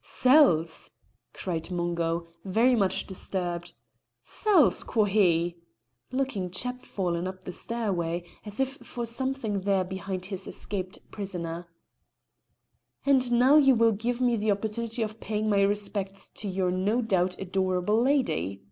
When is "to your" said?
16.28-16.70